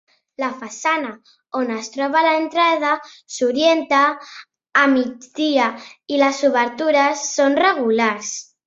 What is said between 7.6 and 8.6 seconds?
regulars.